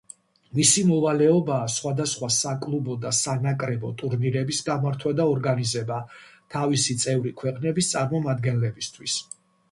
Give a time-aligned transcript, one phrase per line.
[0.57, 5.99] მისი მოვალეობაა სხვადასხვა საკლუბო და სანაკრებო ტურნირების გამართვა და ორგანიზება
[6.55, 9.19] თავისი წევრი ქვეყნების წარმომადგენლებისთვის.